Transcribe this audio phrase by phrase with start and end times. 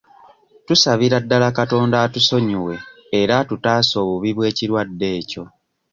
[0.65, 2.73] Tusabira ddala Katonda atusonyiwe
[3.19, 5.43] era atutaase obubi bw'ekirwadde ekyo.